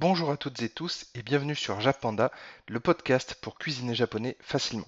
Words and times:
Bonjour 0.00 0.30
à 0.30 0.36
toutes 0.36 0.62
et 0.62 0.68
tous 0.68 1.06
et 1.16 1.24
bienvenue 1.24 1.56
sur 1.56 1.80
Japanda, 1.80 2.30
le 2.68 2.78
podcast 2.78 3.34
pour 3.42 3.58
cuisiner 3.58 3.96
japonais 3.96 4.36
facilement. 4.38 4.86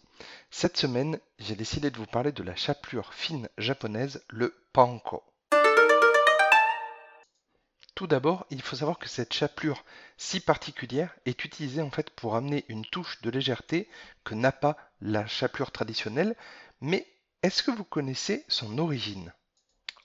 Cette 0.52 0.76
semaine, 0.76 1.18
j'ai 1.40 1.56
décidé 1.56 1.90
de 1.90 1.96
vous 1.96 2.06
parler 2.06 2.30
de 2.30 2.44
la 2.44 2.54
chapelure 2.54 3.12
fine 3.12 3.48
japonaise, 3.58 4.22
le 4.28 4.54
panko. 4.72 5.24
Tout 7.96 8.06
d'abord, 8.06 8.46
il 8.50 8.62
faut 8.62 8.76
savoir 8.76 9.00
que 9.00 9.08
cette 9.08 9.32
chapelure 9.32 9.84
si 10.16 10.38
particulière 10.38 11.12
est 11.26 11.44
utilisée 11.44 11.82
en 11.82 11.90
fait 11.90 12.10
pour 12.10 12.36
amener 12.36 12.64
une 12.68 12.86
touche 12.86 13.20
de 13.22 13.30
légèreté 13.30 13.88
que 14.22 14.36
n'a 14.36 14.52
pas 14.52 14.76
la 15.00 15.26
chapelure 15.26 15.72
traditionnelle, 15.72 16.36
mais 16.80 17.04
est-ce 17.42 17.64
que 17.64 17.72
vous 17.72 17.82
connaissez 17.82 18.44
son 18.46 18.78
origine? 18.78 19.32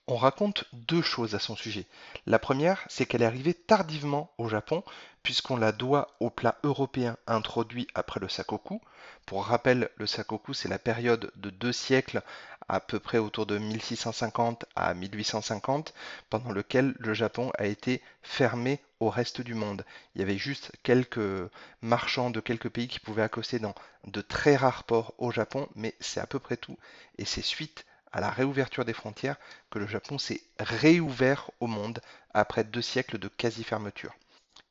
On 0.07 0.17
raconte 0.17 0.65
deux 0.73 1.01
choses 1.01 1.33
à 1.33 1.39
son 1.39 1.55
sujet. 1.55 1.87
La 2.27 2.37
première, 2.37 2.85
c'est 2.89 3.05
qu'elle 3.05 3.23
est 3.23 3.25
arrivée 3.25 3.55
tardivement 3.55 4.31
au 4.37 4.47
Japon, 4.47 4.83
puisqu'on 5.23 5.57
la 5.57 5.71
doit 5.71 6.15
au 6.19 6.29
plat 6.29 6.59
européen 6.63 7.17
introduit 7.25 7.87
après 7.95 8.19
le 8.19 8.29
sakoku. 8.29 8.79
Pour 9.25 9.45
rappel, 9.45 9.89
le 9.97 10.05
sakoku, 10.05 10.53
c'est 10.53 10.69
la 10.69 10.77
période 10.77 11.31
de 11.35 11.49
deux 11.49 11.73
siècles, 11.73 12.21
à 12.67 12.79
peu 12.79 12.99
près 12.99 13.17
autour 13.17 13.47
de 13.47 13.57
1650 13.57 14.65
à 14.75 14.93
1850, 14.93 15.95
pendant 16.29 16.51
lequel 16.51 16.93
le 16.99 17.15
Japon 17.15 17.51
a 17.57 17.65
été 17.65 18.03
fermé 18.21 18.79
au 18.99 19.09
reste 19.09 19.41
du 19.41 19.55
monde. 19.55 19.85
Il 20.13 20.21
y 20.21 20.23
avait 20.23 20.37
juste 20.37 20.71
quelques 20.83 21.49
marchands 21.81 22.29
de 22.29 22.39
quelques 22.39 22.69
pays 22.69 22.87
qui 22.87 22.99
pouvaient 22.99 23.23
accoster 23.23 23.57
dans 23.57 23.73
de 24.05 24.21
très 24.21 24.55
rares 24.55 24.83
ports 24.83 25.15
au 25.17 25.31
Japon, 25.31 25.67
mais 25.75 25.95
c'est 25.99 26.19
à 26.19 26.27
peu 26.27 26.37
près 26.37 26.57
tout. 26.57 26.77
Et 27.17 27.25
c'est 27.25 27.41
suite 27.41 27.85
à 28.15 28.21
la 28.21 28.29
réouverture 28.29 28.85
des 28.85 28.93
frontières 28.93 29.35
que 29.69 29.77
le 29.77 29.87
Japon 29.87 30.17
s'est 30.17 30.41
réouvert 30.57 31.51
au 31.59 31.67
monde 31.67 31.99
après 32.33 32.63
deux 32.63 32.81
siècles 32.81 33.17
de 33.17 33.27
quasi-fermeture. 33.27 34.15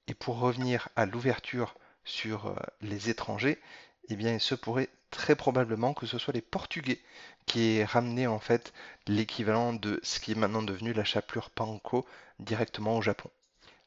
Et 0.06 0.14
pour 0.14 0.38
revenir 0.38 0.88
à 0.96 1.04
l'ouverture 1.04 1.74
sur 2.04 2.46
euh, 2.46 2.56
les 2.80 3.10
étrangers, 3.10 3.60
eh 4.08 4.16
bien, 4.16 4.32
il 4.32 4.40
se 4.40 4.54
pourrait 4.54 4.88
très 5.10 5.36
probablement 5.36 5.92
que 5.92 6.06
ce 6.06 6.16
soit 6.16 6.32
les 6.32 6.40
Portugais 6.40 7.02
qui 7.44 7.76
aient 7.76 7.84
ramené 7.84 8.26
en 8.26 8.38
fait 8.38 8.72
l'équivalent 9.06 9.74
de 9.74 10.00
ce 10.02 10.20
qui 10.20 10.32
est 10.32 10.36
maintenant 10.36 10.62
devenu 10.62 10.94
la 10.94 11.04
chapelure 11.04 11.50
panko 11.50 12.06
directement 12.38 12.96
au 12.96 13.02
Japon. 13.02 13.30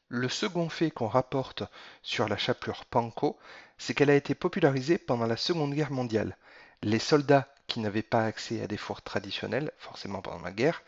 Le 0.06 0.28
second 0.28 0.68
fait 0.68 0.92
qu'on 0.92 1.08
rapporte 1.08 1.64
sur 2.02 2.28
la 2.28 2.36
chapelure 2.36 2.84
panko, 2.84 3.36
c'est 3.76 3.92
qu'elle 3.92 4.10
a 4.10 4.14
été 4.14 4.36
popularisée 4.36 4.98
pendant 4.98 5.26
la 5.26 5.36
Seconde 5.36 5.74
Guerre 5.74 5.90
mondiale. 5.90 6.36
Les 6.82 7.00
soldats 7.00 7.48
qui 7.68 7.78
n'avaient 7.80 8.02
pas 8.02 8.24
accès 8.24 8.60
à 8.62 8.66
des 8.66 8.76
fours 8.76 9.02
traditionnels, 9.02 9.70
forcément 9.78 10.20
pendant 10.20 10.42
la 10.42 10.50
guerre, 10.50 10.82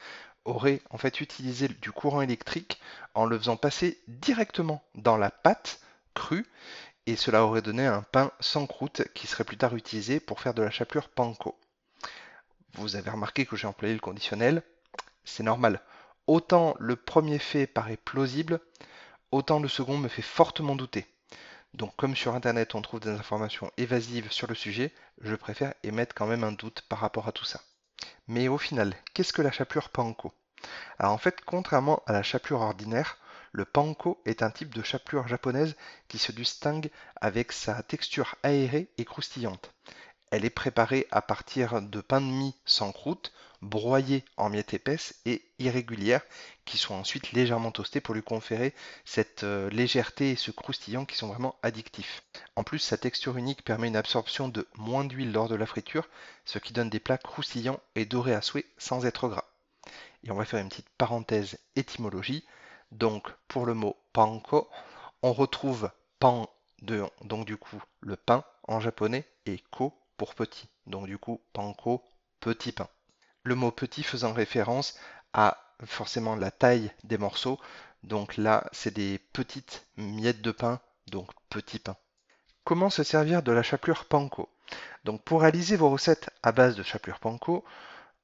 auraient 0.44 0.82
en 0.90 0.98
fait 0.98 1.20
utilisé 1.20 1.68
du 1.68 1.92
courant 1.92 2.22
électrique 2.22 2.80
en 3.14 3.26
le 3.26 3.38
faisant 3.38 3.56
passer 3.56 4.00
directement 4.08 4.82
dans 4.94 5.16
la 5.16 5.30
pâte 5.30 5.80
crue 6.14 6.46
et 7.06 7.16
cela 7.16 7.44
aurait 7.44 7.62
donné 7.62 7.86
un 7.86 8.02
pain 8.02 8.32
sans 8.40 8.66
croûte 8.66 9.02
qui 9.14 9.26
serait 9.26 9.44
plus 9.44 9.56
tard 9.56 9.76
utilisé 9.76 10.20
pour 10.20 10.40
faire 10.40 10.54
de 10.54 10.62
la 10.62 10.70
chapelure 10.70 11.08
panko. 11.08 11.58
Vous 12.74 12.96
avez 12.96 13.10
remarqué 13.10 13.46
que 13.46 13.56
j'ai 13.56 13.66
employé 13.66 13.94
le 13.94 14.00
conditionnel, 14.00 14.62
c'est 15.24 15.42
normal. 15.42 15.80
Autant 16.26 16.74
le 16.78 16.96
premier 16.96 17.38
fait 17.38 17.66
paraît 17.66 17.96
plausible, 17.96 18.60
autant 19.32 19.60
le 19.60 19.68
second 19.68 19.98
me 19.98 20.08
fait 20.08 20.22
fortement 20.22 20.76
douter. 20.76 21.06
Donc 21.74 21.94
comme 21.96 22.16
sur 22.16 22.34
Internet 22.34 22.74
on 22.74 22.82
trouve 22.82 23.00
des 23.00 23.10
informations 23.10 23.70
évasives 23.76 24.30
sur 24.30 24.46
le 24.46 24.54
sujet, 24.54 24.92
je 25.20 25.34
préfère 25.34 25.74
émettre 25.82 26.14
quand 26.14 26.26
même 26.26 26.44
un 26.44 26.52
doute 26.52 26.82
par 26.88 26.98
rapport 26.98 27.28
à 27.28 27.32
tout 27.32 27.44
ça. 27.44 27.60
Mais 28.28 28.48
au 28.48 28.58
final, 28.58 28.94
qu'est-ce 29.14 29.32
que 29.32 29.42
la 29.42 29.52
chapelure 29.52 29.90
panko? 29.90 30.32
Alors 30.98 31.12
en 31.12 31.18
fait, 31.18 31.40
contrairement 31.44 32.02
à 32.06 32.12
la 32.12 32.22
chapelure 32.22 32.60
ordinaire, 32.60 33.18
le 33.52 33.64
panko 33.64 34.20
est 34.26 34.42
un 34.42 34.50
type 34.50 34.74
de 34.74 34.82
chapelure 34.82 35.26
japonaise 35.26 35.76
qui 36.08 36.18
se 36.18 36.32
distingue 36.32 36.90
avec 37.20 37.52
sa 37.52 37.82
texture 37.82 38.36
aérée 38.42 38.92
et 38.98 39.04
croustillante. 39.04 39.74
Elle 40.30 40.44
est 40.44 40.50
préparée 40.50 41.06
à 41.10 41.22
partir 41.22 41.82
de 41.82 42.00
pain 42.00 42.20
de 42.20 42.26
mie 42.26 42.54
sans 42.64 42.92
croûte, 42.92 43.32
broyé 43.62 44.24
en 44.36 44.48
miettes 44.48 44.74
épaisses 44.74 45.16
et 45.26 45.42
irrégulières, 45.58 46.24
qui 46.64 46.78
sont 46.78 46.94
ensuite 46.94 47.32
légèrement 47.32 47.72
toastées 47.72 48.00
pour 48.00 48.14
lui 48.14 48.22
conférer 48.22 48.72
cette 49.04 49.42
euh, 49.42 49.68
légèreté 49.70 50.30
et 50.30 50.36
ce 50.36 50.50
croustillant 50.50 51.04
qui 51.04 51.16
sont 51.16 51.28
vraiment 51.28 51.56
addictifs. 51.62 52.22
En 52.54 52.62
plus, 52.62 52.78
sa 52.78 52.96
texture 52.96 53.36
unique 53.36 53.64
permet 53.64 53.88
une 53.88 53.96
absorption 53.96 54.48
de 54.48 54.68
moins 54.76 55.04
d'huile 55.04 55.32
lors 55.32 55.48
de 55.48 55.56
la 55.56 55.66
friture, 55.66 56.08
ce 56.44 56.58
qui 56.58 56.72
donne 56.72 56.90
des 56.90 57.00
plats 57.00 57.18
croustillants 57.18 57.80
et 57.96 58.04
dorés 58.04 58.34
à 58.34 58.40
souhait 58.40 58.66
sans 58.78 59.04
être 59.04 59.28
gras. 59.28 59.48
Et 60.24 60.30
on 60.30 60.36
va 60.36 60.44
faire 60.44 60.60
une 60.60 60.68
petite 60.68 60.88
parenthèse 60.96 61.58
étymologie. 61.76 62.44
Donc, 62.92 63.28
pour 63.48 63.66
le 63.66 63.74
mot 63.74 63.96
panko, 64.12 64.68
on 65.22 65.32
retrouve 65.32 65.90
pan 66.18 66.48
de, 66.82 67.04
donc 67.22 67.46
du 67.46 67.56
coup, 67.56 67.82
le 68.00 68.16
pain 68.16 68.44
en 68.68 68.80
japonais 68.80 69.26
et 69.46 69.58
ko 69.70 69.94
pour 70.20 70.34
petit. 70.34 70.68
Donc 70.84 71.06
du 71.06 71.16
coup, 71.16 71.40
panko, 71.54 72.04
petit 72.40 72.72
pain. 72.72 72.88
Le 73.42 73.54
mot 73.54 73.70
petit 73.70 74.02
faisant 74.02 74.34
référence 74.34 74.98
à 75.32 75.56
forcément 75.86 76.36
la 76.36 76.50
taille 76.50 76.92
des 77.04 77.16
morceaux. 77.16 77.58
Donc 78.02 78.36
là, 78.36 78.68
c'est 78.70 78.92
des 78.92 79.18
petites 79.18 79.86
miettes 79.96 80.42
de 80.42 80.50
pain, 80.50 80.78
donc 81.06 81.30
petit 81.48 81.78
pain. 81.78 81.96
Comment 82.64 82.90
se 82.90 83.02
servir 83.02 83.42
de 83.42 83.50
la 83.50 83.62
chapelure 83.62 84.04
panko? 84.04 84.50
Donc 85.04 85.24
pour 85.24 85.40
réaliser 85.40 85.78
vos 85.78 85.88
recettes 85.88 86.28
à 86.42 86.52
base 86.52 86.76
de 86.76 86.82
chapelure 86.82 87.18
panko, 87.18 87.64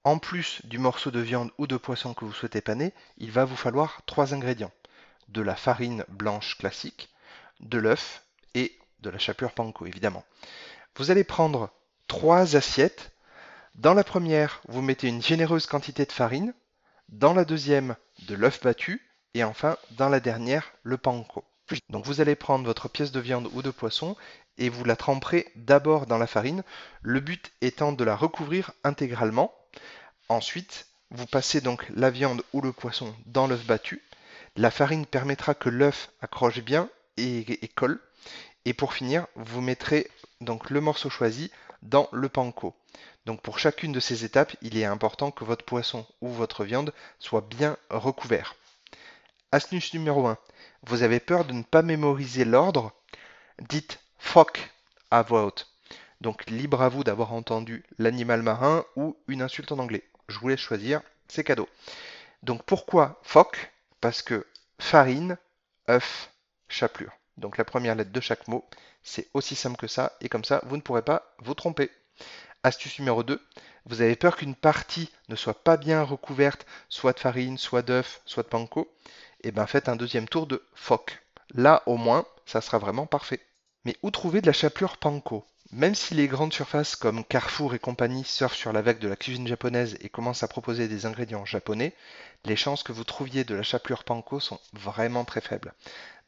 en 0.04 0.18
plus 0.18 0.60
du 0.66 0.76
morceau 0.78 1.10
de 1.10 1.20
viande 1.20 1.50
ou 1.56 1.66
de 1.66 1.78
poisson 1.78 2.12
que 2.12 2.26
vous 2.26 2.34
souhaitez 2.34 2.60
paner, 2.60 2.92
il 3.16 3.30
va 3.30 3.46
vous 3.46 3.56
falloir 3.56 4.02
trois 4.04 4.34
ingrédients. 4.34 4.72
De 5.28 5.40
la 5.40 5.56
farine 5.56 6.04
blanche 6.10 6.58
classique, 6.58 7.08
de 7.60 7.78
l'œuf 7.78 8.22
et 8.52 8.78
de 8.98 9.08
la 9.08 9.18
chapelure 9.18 9.52
panko 9.52 9.86
évidemment. 9.86 10.26
Vous 10.96 11.10
allez 11.10 11.24
prendre 11.24 11.70
trois 12.06 12.56
assiettes. 12.56 13.12
Dans 13.74 13.94
la 13.94 14.04
première, 14.04 14.62
vous 14.68 14.82
mettez 14.82 15.08
une 15.08 15.22
généreuse 15.22 15.66
quantité 15.66 16.04
de 16.04 16.12
farine. 16.12 16.54
Dans 17.08 17.34
la 17.34 17.44
deuxième, 17.44 17.96
de 18.28 18.34
l'œuf 18.34 18.62
battu. 18.62 19.02
Et 19.34 19.44
enfin, 19.44 19.76
dans 19.92 20.08
la 20.08 20.20
dernière, 20.20 20.72
le 20.82 20.96
panko. 20.96 21.44
Donc 21.90 22.06
vous 22.06 22.20
allez 22.20 22.36
prendre 22.36 22.64
votre 22.64 22.88
pièce 22.88 23.12
de 23.12 23.20
viande 23.20 23.50
ou 23.52 23.62
de 23.62 23.70
poisson 23.70 24.16
et 24.58 24.68
vous 24.68 24.84
la 24.84 24.96
tremperez 24.96 25.46
d'abord 25.56 26.06
dans 26.06 26.18
la 26.18 26.26
farine, 26.26 26.62
le 27.02 27.20
but 27.20 27.52
étant 27.60 27.92
de 27.92 28.04
la 28.04 28.16
recouvrir 28.16 28.72
intégralement. 28.84 29.54
Ensuite, 30.28 30.86
vous 31.10 31.26
passez 31.26 31.60
donc 31.60 31.86
la 31.94 32.10
viande 32.10 32.42
ou 32.52 32.60
le 32.60 32.72
poisson 32.72 33.14
dans 33.26 33.46
l'œuf 33.46 33.64
battu. 33.66 34.02
La 34.56 34.70
farine 34.70 35.06
permettra 35.06 35.54
que 35.54 35.68
l'œuf 35.68 36.10
accroche 36.20 36.60
bien 36.60 36.88
et, 37.16 37.64
et, 37.64 37.68
colle. 37.68 38.00
Et 38.64 38.72
pour 38.72 38.94
finir, 38.94 39.26
vous 39.36 39.60
mettrez 39.60 40.10
donc 40.40 40.70
le 40.70 40.80
morceau 40.80 41.10
choisi 41.10 41.50
dans 41.82 42.08
le 42.12 42.28
panko. 42.28 42.74
Donc 43.26 43.42
pour 43.42 43.58
chacune 43.58 43.92
de 43.92 44.00
ces 44.00 44.24
étapes, 44.24 44.54
il 44.62 44.78
est 44.78 44.84
important 44.84 45.30
que 45.30 45.44
votre 45.44 45.64
poisson 45.64 46.06
ou 46.20 46.28
votre 46.28 46.64
viande 46.64 46.92
soit 47.18 47.40
bien 47.40 47.76
recouvert. 47.90 48.54
Astuce 49.52 49.94
numéro 49.94 50.26
1. 50.26 50.38
Vous 50.82 51.02
avez 51.02 51.20
peur 51.20 51.44
de 51.44 51.52
ne 51.52 51.62
pas 51.62 51.82
mémoriser 51.82 52.44
l'ordre? 52.44 52.92
Dites 53.68 53.98
fuck 54.18 54.70
à 55.10 55.22
voix 55.22 55.44
haute. 55.44 55.68
Donc 56.20 56.48
libre 56.48 56.82
à 56.82 56.88
vous 56.88 57.04
d'avoir 57.04 57.32
entendu 57.32 57.84
l'animal 57.98 58.42
marin 58.42 58.84
ou 58.96 59.16
une 59.28 59.42
insulte 59.42 59.72
en 59.72 59.78
anglais. 59.78 60.04
Je 60.28 60.38
vous 60.38 60.48
laisse 60.48 60.60
choisir, 60.60 61.00
c'est 61.28 61.44
cadeau. 61.44 61.68
Donc 62.42 62.62
pourquoi 62.64 63.20
fuck 63.22 63.72
Parce 64.00 64.22
que 64.22 64.46
farine, 64.78 65.36
œuf, 65.88 66.30
chapelure. 66.68 67.12
Donc 67.36 67.58
la 67.58 67.64
première 67.64 67.94
lettre 67.94 68.12
de 68.12 68.20
chaque 68.20 68.48
mot, 68.48 68.64
c'est 69.06 69.28
aussi 69.34 69.54
simple 69.54 69.76
que 69.76 69.86
ça, 69.86 70.16
et 70.20 70.28
comme 70.28 70.44
ça, 70.44 70.60
vous 70.66 70.76
ne 70.76 70.82
pourrez 70.82 71.02
pas 71.02 71.32
vous 71.38 71.54
tromper. 71.54 71.90
Astuce 72.64 72.98
numéro 72.98 73.22
2, 73.22 73.40
vous 73.86 74.02
avez 74.02 74.16
peur 74.16 74.36
qu'une 74.36 74.56
partie 74.56 75.08
ne 75.28 75.36
soit 75.36 75.62
pas 75.62 75.76
bien 75.76 76.02
recouverte, 76.02 76.66
soit 76.88 77.12
de 77.12 77.20
farine, 77.20 77.56
soit 77.56 77.82
d'œuf, 77.82 78.20
soit 78.26 78.42
de 78.42 78.48
panko, 78.48 78.92
et 79.42 79.48
eh 79.48 79.52
bien 79.52 79.66
faites 79.66 79.88
un 79.88 79.94
deuxième 79.94 80.28
tour 80.28 80.48
de 80.48 80.66
phoque. 80.74 81.22
Là, 81.54 81.84
au 81.86 81.96
moins, 81.96 82.26
ça 82.46 82.60
sera 82.60 82.78
vraiment 82.78 83.06
parfait. 83.06 83.40
Mais 83.84 83.96
où 84.02 84.10
trouver 84.10 84.40
de 84.40 84.46
la 84.46 84.52
chapelure 84.52 84.96
panko? 84.96 85.46
Même 85.76 85.94
si 85.94 86.14
les 86.14 86.26
grandes 86.26 86.54
surfaces 86.54 86.96
comme 86.96 87.22
Carrefour 87.22 87.74
et 87.74 87.78
compagnie 87.78 88.24
surfent 88.24 88.56
sur 88.56 88.72
la 88.72 88.80
vague 88.80 88.98
de 88.98 89.08
la 89.08 89.16
cuisine 89.16 89.46
japonaise 89.46 89.98
et 90.00 90.08
commencent 90.08 90.42
à 90.42 90.48
proposer 90.48 90.88
des 90.88 91.04
ingrédients 91.04 91.44
japonais, 91.44 91.94
les 92.46 92.56
chances 92.56 92.82
que 92.82 92.92
vous 92.92 93.04
trouviez 93.04 93.44
de 93.44 93.54
la 93.54 93.62
chapelure 93.62 94.02
panko 94.02 94.40
sont 94.40 94.58
vraiment 94.72 95.26
très 95.26 95.42
faibles. 95.42 95.74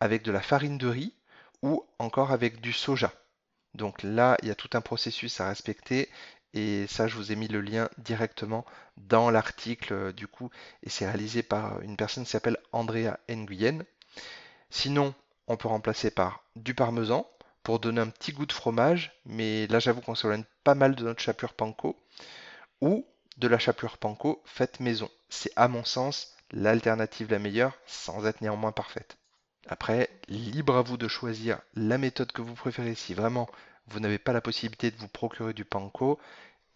avec 0.00 0.22
de 0.22 0.32
la 0.32 0.42
farine 0.42 0.78
de 0.78 0.88
riz 0.88 1.14
ou 1.62 1.84
encore 1.98 2.30
avec 2.30 2.60
du 2.60 2.72
soja. 2.72 3.12
Donc 3.74 4.02
là, 4.02 4.36
il 4.42 4.48
y 4.48 4.52
a 4.52 4.54
tout 4.54 4.70
un 4.74 4.80
processus 4.80 5.40
à 5.40 5.48
respecter 5.48 6.08
et 6.54 6.86
ça, 6.86 7.08
je 7.08 7.16
vous 7.16 7.32
ai 7.32 7.36
mis 7.36 7.48
le 7.48 7.60
lien 7.60 7.88
directement 7.98 8.64
dans 8.96 9.30
l'article 9.30 9.92
euh, 9.92 10.12
du 10.12 10.26
coup 10.26 10.48
et 10.82 10.90
c'est 10.90 11.06
réalisé 11.06 11.42
par 11.42 11.82
une 11.82 11.96
personne 11.96 12.24
qui 12.24 12.30
s'appelle 12.30 12.56
Andrea 12.72 13.18
Nguyen. 13.28 13.84
Sinon, 14.70 15.14
on 15.46 15.56
peut 15.56 15.68
remplacer 15.68 16.10
par 16.10 16.42
du 16.56 16.74
parmesan 16.74 17.28
pour 17.62 17.80
donner 17.80 18.00
un 18.00 18.08
petit 18.08 18.32
goût 18.32 18.46
de 18.46 18.52
fromage, 18.52 19.12
mais 19.24 19.66
là 19.66 19.78
j'avoue 19.78 20.00
qu'on 20.00 20.14
s'éloigne 20.14 20.44
pas 20.64 20.74
mal 20.74 20.94
de 20.94 21.04
notre 21.04 21.20
chapelure 21.20 21.54
panko, 21.54 21.96
ou 22.80 23.06
de 23.38 23.48
la 23.48 23.58
chapelure 23.58 23.98
panko 23.98 24.42
faite 24.44 24.80
maison. 24.80 25.10
C'est 25.28 25.52
à 25.56 25.68
mon 25.68 25.84
sens 25.84 26.34
l'alternative 26.52 27.30
la 27.30 27.38
meilleure, 27.38 27.76
sans 27.86 28.26
être 28.26 28.40
néanmoins 28.40 28.72
parfaite. 28.72 29.16
Après, 29.68 30.10
libre 30.28 30.76
à 30.76 30.82
vous 30.82 30.96
de 30.96 31.08
choisir 31.08 31.58
la 31.74 31.98
méthode 31.98 32.30
que 32.30 32.42
vous 32.42 32.54
préférez 32.54 32.94
si 32.94 33.14
vraiment 33.14 33.48
vous 33.88 34.00
n'avez 34.00 34.18
pas 34.18 34.32
la 34.32 34.40
possibilité 34.40 34.90
de 34.90 34.96
vous 34.96 35.08
procurer 35.08 35.52
du 35.52 35.64
panko. 35.64 36.18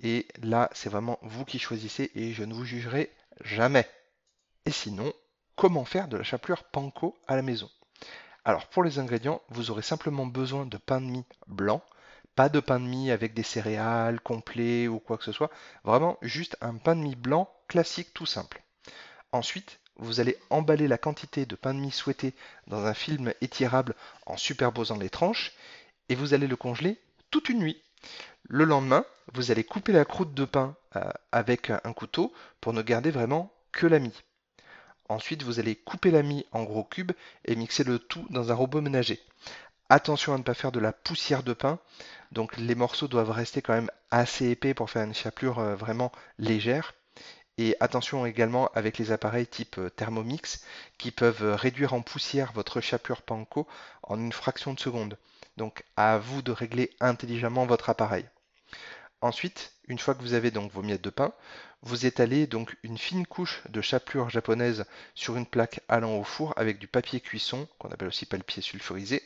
Et 0.02 0.26
là, 0.42 0.70
c'est 0.72 0.88
vraiment 0.88 1.18
vous 1.22 1.44
qui 1.44 1.58
choisissez 1.58 2.10
et 2.14 2.32
je 2.32 2.42
ne 2.42 2.54
vous 2.54 2.64
jugerai 2.64 3.10
jamais. 3.44 3.88
Et 4.66 4.72
sinon, 4.72 5.12
comment 5.60 5.84
faire 5.84 6.08
de 6.08 6.16
la 6.16 6.22
chapelure 6.22 6.64
panko 6.64 7.18
à 7.28 7.36
la 7.36 7.42
maison 7.42 7.68
Alors 8.46 8.66
pour 8.68 8.82
les 8.82 8.98
ingrédients, 8.98 9.42
vous 9.50 9.70
aurez 9.70 9.82
simplement 9.82 10.24
besoin 10.24 10.64
de 10.64 10.78
pain 10.78 11.02
de 11.02 11.06
mie 11.06 11.26
blanc, 11.48 11.82
pas 12.34 12.48
de 12.48 12.60
pain 12.60 12.80
de 12.80 12.86
mie 12.86 13.10
avec 13.10 13.34
des 13.34 13.42
céréales 13.42 14.22
complet 14.22 14.88
ou 14.88 15.00
quoi 15.00 15.18
que 15.18 15.24
ce 15.24 15.32
soit, 15.32 15.50
vraiment 15.84 16.16
juste 16.22 16.56
un 16.62 16.76
pain 16.76 16.96
de 16.96 17.02
mie 17.02 17.14
blanc 17.14 17.46
classique 17.68 18.14
tout 18.14 18.24
simple. 18.24 18.62
Ensuite, 19.32 19.80
vous 19.96 20.18
allez 20.18 20.38
emballer 20.48 20.88
la 20.88 20.96
quantité 20.96 21.44
de 21.44 21.56
pain 21.56 21.74
de 21.74 21.80
mie 21.80 21.90
souhaité 21.90 22.32
dans 22.66 22.86
un 22.86 22.94
film 22.94 23.34
étirable 23.42 23.94
en 24.24 24.38
superposant 24.38 24.96
les 24.96 25.10
tranches 25.10 25.52
et 26.08 26.14
vous 26.14 26.32
allez 26.32 26.46
le 26.46 26.56
congeler 26.56 26.98
toute 27.30 27.50
une 27.50 27.58
nuit. 27.58 27.82
Le 28.44 28.64
lendemain, 28.64 29.04
vous 29.34 29.50
allez 29.50 29.64
couper 29.64 29.92
la 29.92 30.06
croûte 30.06 30.32
de 30.32 30.46
pain 30.46 30.74
euh, 30.96 31.10
avec 31.32 31.68
un 31.68 31.92
couteau 31.92 32.32
pour 32.62 32.72
ne 32.72 32.80
garder 32.80 33.10
vraiment 33.10 33.52
que 33.72 33.86
la 33.86 33.98
mie. 33.98 34.22
Ensuite, 35.10 35.42
vous 35.42 35.58
allez 35.58 35.74
couper 35.74 36.12
la 36.12 36.22
mie 36.22 36.46
en 36.52 36.62
gros 36.62 36.84
cubes 36.84 37.10
et 37.44 37.56
mixer 37.56 37.82
le 37.82 37.98
tout 37.98 38.24
dans 38.30 38.52
un 38.52 38.54
robot 38.54 38.80
ménager. 38.80 39.20
Attention 39.88 40.34
à 40.34 40.38
ne 40.38 40.44
pas 40.44 40.54
faire 40.54 40.70
de 40.70 40.78
la 40.78 40.92
poussière 40.92 41.42
de 41.42 41.52
pain. 41.52 41.80
Donc 42.30 42.56
les 42.56 42.76
morceaux 42.76 43.08
doivent 43.08 43.32
rester 43.32 43.60
quand 43.60 43.72
même 43.72 43.90
assez 44.12 44.50
épais 44.50 44.72
pour 44.72 44.88
faire 44.88 45.02
une 45.02 45.12
chapelure 45.12 45.58
euh, 45.58 45.74
vraiment 45.74 46.12
légère. 46.38 46.94
Et 47.58 47.76
attention 47.80 48.24
également 48.24 48.68
avec 48.68 48.98
les 48.98 49.10
appareils 49.10 49.48
type 49.48 49.78
euh, 49.78 49.90
Thermomix 49.90 50.64
qui 50.96 51.10
peuvent 51.10 51.42
euh, 51.42 51.56
réduire 51.56 51.92
en 51.92 52.02
poussière 52.02 52.52
votre 52.52 52.80
chapelure 52.80 53.22
panko 53.22 53.66
en 54.04 54.16
une 54.16 54.32
fraction 54.32 54.74
de 54.74 54.80
seconde. 54.80 55.18
Donc 55.56 55.82
à 55.96 56.18
vous 56.18 56.40
de 56.40 56.52
régler 56.52 56.90
intelligemment 57.00 57.66
votre 57.66 57.90
appareil. 57.90 58.26
Ensuite, 59.22 59.72
une 59.90 59.98
fois 59.98 60.14
que 60.14 60.22
vous 60.22 60.34
avez 60.34 60.52
donc 60.52 60.70
vos 60.70 60.82
miettes 60.82 61.02
de 61.02 61.10
pain, 61.10 61.32
vous 61.82 62.06
étalez 62.06 62.46
donc 62.46 62.76
une 62.84 62.96
fine 62.96 63.26
couche 63.26 63.62
de 63.70 63.80
chapelure 63.80 64.30
japonaise 64.30 64.84
sur 65.16 65.36
une 65.36 65.46
plaque 65.46 65.80
allant 65.88 66.16
au 66.16 66.22
four 66.22 66.54
avec 66.56 66.78
du 66.78 66.86
papier 66.86 67.20
cuisson, 67.20 67.66
qu'on 67.78 67.90
appelle 67.90 68.06
aussi 68.06 68.24
papier 68.24 68.62
sulfurisé, 68.62 69.20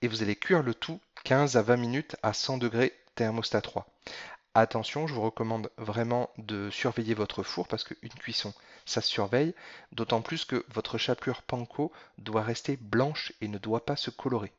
et 0.00 0.08
vous 0.08 0.22
allez 0.22 0.36
cuire 0.36 0.62
le 0.62 0.72
tout 0.72 1.00
15 1.24 1.58
à 1.58 1.62
20 1.62 1.76
minutes 1.76 2.16
à 2.22 2.32
100 2.32 2.56
degrés 2.56 2.94
thermostat 3.14 3.60
3. 3.60 3.86
Attention, 4.54 5.06
je 5.06 5.12
vous 5.12 5.20
recommande 5.20 5.70
vraiment 5.76 6.30
de 6.38 6.70
surveiller 6.70 7.12
votre 7.12 7.42
four 7.42 7.68
parce 7.68 7.84
qu'une 7.84 8.08
cuisson, 8.08 8.54
ça 8.86 9.02
se 9.02 9.08
surveille, 9.08 9.54
d'autant 9.92 10.22
plus 10.22 10.46
que 10.46 10.64
votre 10.70 10.96
chapelure 10.96 11.42
panko 11.42 11.92
doit 12.16 12.42
rester 12.42 12.78
blanche 12.78 13.34
et 13.42 13.48
ne 13.48 13.58
doit 13.58 13.84
pas 13.84 13.96
se 13.96 14.08
colorer. 14.08 14.50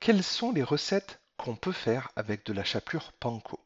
Quelles 0.00 0.24
sont 0.24 0.50
les 0.50 0.64
recettes 0.64 1.20
qu'on 1.36 1.54
peut 1.54 1.70
faire 1.70 2.10
avec 2.16 2.44
de 2.44 2.52
la 2.52 2.64
chapelure 2.64 3.12
panko? 3.12 3.60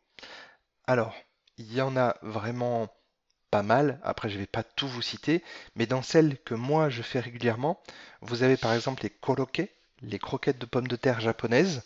Alors, 0.90 1.14
il 1.56 1.72
y 1.72 1.80
en 1.80 1.96
a 1.96 2.16
vraiment 2.20 2.92
pas 3.52 3.62
mal. 3.62 4.00
Après, 4.02 4.28
je 4.28 4.34
ne 4.34 4.40
vais 4.40 4.46
pas 4.48 4.64
tout 4.64 4.88
vous 4.88 5.02
citer, 5.02 5.44
mais 5.76 5.86
dans 5.86 6.02
celles 6.02 6.36
que 6.42 6.54
moi 6.54 6.88
je 6.88 7.02
fais 7.02 7.20
régulièrement, 7.20 7.80
vous 8.22 8.42
avez 8.42 8.56
par 8.56 8.72
exemple 8.74 9.04
les 9.04 9.10
koroke, 9.10 9.62
les 10.02 10.18
croquettes 10.18 10.58
de 10.58 10.66
pommes 10.66 10.88
de 10.88 10.96
terre 10.96 11.20
japonaises, 11.20 11.84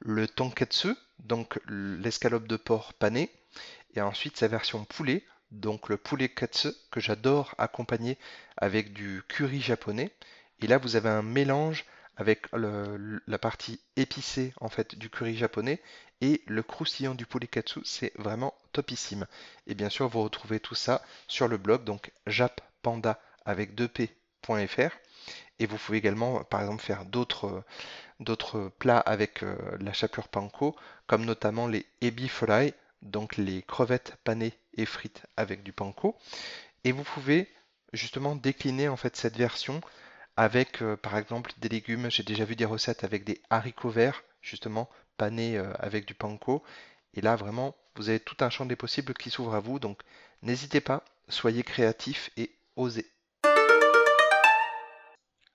le 0.00 0.26
tonkatsu, 0.26 0.96
donc 1.20 1.60
l'escalope 1.68 2.48
de 2.48 2.56
porc 2.56 2.92
pané, 2.94 3.30
et 3.94 4.00
ensuite 4.00 4.36
sa 4.36 4.48
version 4.48 4.84
poulet, 4.84 5.22
donc 5.52 5.88
le 5.88 5.96
poulet 5.96 6.28
katsu 6.28 6.70
que 6.90 6.98
j'adore 6.98 7.54
accompagner 7.56 8.18
avec 8.56 8.92
du 8.92 9.22
curry 9.28 9.60
japonais. 9.60 10.10
Et 10.60 10.66
là, 10.66 10.78
vous 10.78 10.96
avez 10.96 11.08
un 11.08 11.22
mélange 11.22 11.84
avec 12.20 12.48
la 12.52 13.38
partie 13.38 13.80
épicée 13.96 14.52
en 14.60 14.68
fait 14.68 14.94
du 14.94 15.08
curry 15.08 15.36
japonais 15.38 15.80
et 16.20 16.42
le 16.46 16.62
croustillant 16.62 17.14
du 17.14 17.24
poulet 17.24 17.46
katsu, 17.46 17.80
c'est 17.84 18.12
vraiment 18.16 18.52
topissime. 18.72 19.26
Et 19.66 19.74
bien 19.74 19.88
sûr, 19.88 20.06
vous 20.06 20.22
retrouvez 20.22 20.60
tout 20.60 20.74
ça 20.74 21.02
sur 21.28 21.48
le 21.48 21.56
blog, 21.56 21.82
donc 21.84 22.12
jappanda 22.26 23.18
avec 23.46 23.74
2p.fr. 23.74 24.90
Et 25.60 25.66
vous 25.66 25.78
pouvez 25.78 25.96
également, 25.96 26.44
par 26.44 26.60
exemple, 26.60 26.82
faire 26.82 27.06
d'autres 27.06 27.64
plats 28.78 29.00
avec 29.00 29.42
euh, 29.42 29.56
la 29.80 29.94
chapelure 29.94 30.28
panko, 30.28 30.76
comme 31.06 31.24
notamment 31.24 31.68
les 31.68 31.86
ebi 32.02 32.28
fry, 32.28 32.74
donc 33.00 33.38
les 33.38 33.62
crevettes 33.62 34.16
panées 34.24 34.52
et 34.74 34.84
frites 34.84 35.22
avec 35.38 35.62
du 35.62 35.72
panko. 35.72 36.18
Et 36.84 36.92
vous 36.92 37.04
pouvez 37.04 37.48
justement 37.94 38.36
décliner 38.36 38.88
en 38.88 38.96
fait 38.96 39.16
cette 39.16 39.38
version 39.38 39.80
avec 40.40 40.80
euh, 40.80 40.96
par 40.96 41.18
exemple 41.18 41.52
des 41.58 41.68
légumes. 41.68 42.10
J'ai 42.10 42.22
déjà 42.22 42.46
vu 42.46 42.56
des 42.56 42.64
recettes 42.64 43.04
avec 43.04 43.24
des 43.24 43.42
haricots 43.50 43.90
verts, 43.90 44.24
justement 44.40 44.88
panés 45.18 45.58
euh, 45.58 45.70
avec 45.78 46.06
du 46.06 46.14
panko. 46.14 46.62
Et 47.12 47.20
là 47.20 47.36
vraiment, 47.36 47.76
vous 47.96 48.08
avez 48.08 48.20
tout 48.20 48.38
un 48.40 48.48
champ 48.48 48.64
des 48.64 48.74
possibles 48.74 49.12
qui 49.12 49.28
s'ouvre 49.28 49.54
à 49.54 49.60
vous. 49.60 49.78
Donc 49.78 50.00
n'hésitez 50.40 50.80
pas, 50.80 51.04
soyez 51.28 51.62
créatifs 51.62 52.30
et 52.38 52.50
osez. 52.76 53.06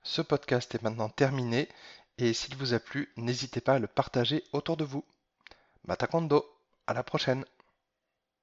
Ce 0.04 0.22
podcast 0.22 0.75
est 0.75 0.84
maintenant 0.84 1.10
terminé 1.10 1.68
et 2.20 2.34
s'il 2.34 2.56
vous 2.56 2.75
a 2.75 2.80
plu, 2.80 3.12
n'hésitez 3.18 3.62
pas 3.62 3.74
à 3.74 3.80
le 3.80 3.88
partager 3.88 4.44
autour 4.54 4.77
de 4.77 4.84
vous. 4.84 5.04
Matakondo, 5.88 6.46
à 6.86 6.94
la 6.94 7.01
prochaine 7.01 7.44